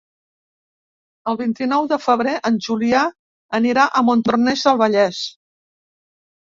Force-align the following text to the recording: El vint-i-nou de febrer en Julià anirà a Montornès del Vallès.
El 1.31 1.37
vint-i-nou 1.41 1.85
de 1.91 2.01
febrer 2.07 2.35
en 2.51 2.59
Julià 2.69 3.05
anirà 3.61 3.87
a 4.03 4.07
Montornès 4.11 4.69
del 4.71 4.85
Vallès. 4.85 5.25